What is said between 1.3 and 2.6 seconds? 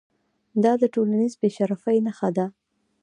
بې شرفۍ نښه ده.